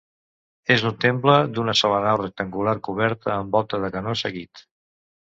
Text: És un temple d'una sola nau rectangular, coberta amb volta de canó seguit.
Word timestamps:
És 0.75 0.85
un 0.89 0.95
temple 1.05 1.35
d'una 1.59 1.77
sola 1.83 2.01
nau 2.07 2.19
rectangular, 2.23 2.75
coberta 2.91 3.39
amb 3.39 3.55
volta 3.59 3.85
de 3.87 3.97
canó 4.01 4.21
seguit. 4.27 4.69